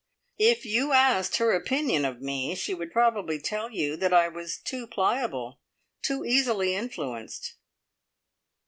[0.39, 4.57] If you asked her opinion of me, she would probably tell you that I was
[4.57, 5.59] too pliable
[6.01, 7.53] too easily influenced."